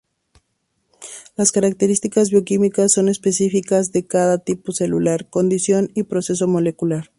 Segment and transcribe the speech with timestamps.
[1.35, 7.05] Las características bioquímicas son específicas de cada tipo celular, condición y proceso molecular.